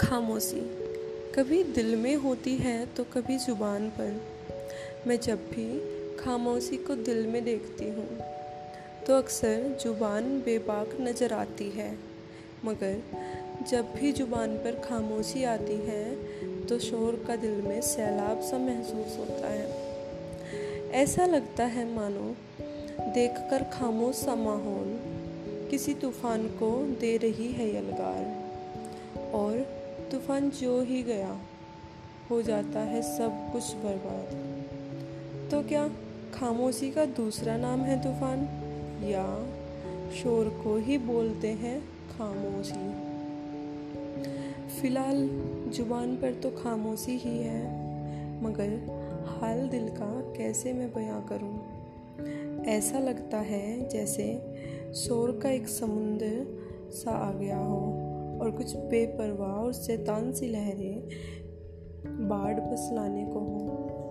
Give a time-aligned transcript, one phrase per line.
[0.00, 0.60] खामोशी।
[1.34, 4.20] कभी दिल में होती है तो कभी ज़ुबान पर।
[5.06, 5.66] मैं जब भी
[6.16, 8.06] खामोशी को दिल में देखती हूँ
[9.06, 11.90] तो अक्सर ज़ुबान बेबाक नज़र आती है।
[12.64, 13.02] मगर
[13.70, 19.18] जब भी ज़ुबान पर खामोशी आती है तो शोर का दिल में सैलाब सा महसूस
[19.18, 19.86] होता है।
[20.94, 22.34] ऐसा लगता है, मानो
[23.14, 24.98] देखकर खामोश सा माहौल
[25.70, 26.70] किसी तूफ़ान को
[27.00, 28.47] दे रही है यलगार।
[30.28, 31.40] तूफ़ान जो ही गया,
[32.30, 34.32] हो जाता है सब कुछ बर्बाद।
[35.50, 35.88] तो क्या
[36.34, 38.38] खामोशी का दूसरा नाम है तूफ़ान?
[39.04, 39.46] या
[40.14, 42.90] शोर को ही बोलते हैं खामोशी।
[44.80, 45.28] फ़िलहाल
[45.68, 47.62] ज़ुबान पर तो खामोशी ही है,
[48.42, 48.68] मगर
[49.28, 52.64] हाल दिल का कैसे मैं बयां करूँ?
[52.64, 54.42] ऐसा लगता है जैसे
[54.94, 56.46] शोर का एक समुंदर
[56.92, 58.07] सा आ गया हो।
[58.40, 61.08] और कुछ बेपरवाह और शैतान सी लहरें
[62.28, 64.07] बाढ़ बस लाने को हों।